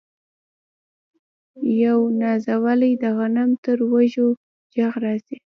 یو 1.83 1.99
نازولی 2.21 2.91
د 3.03 3.03
غنم 3.17 3.49
تر 3.65 3.77
وږو 3.91 4.29
ږغ 4.73 4.93
راځي 5.05 5.37